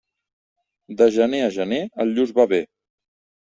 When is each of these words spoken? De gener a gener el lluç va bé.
De 1.03 1.09
gener 1.19 1.43
a 1.43 1.51
gener 1.59 1.81
el 2.07 2.17
lluç 2.19 2.35
va 2.41 2.51
bé. 2.57 2.65